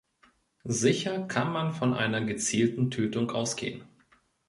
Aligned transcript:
Sicher 0.65 1.27
kann 1.27 1.51
man 1.53 1.73
von 1.73 1.93
einer 1.93 2.21
gezielten 2.21 2.89
Tötung 2.89 3.29
ausgehen. 3.29 3.83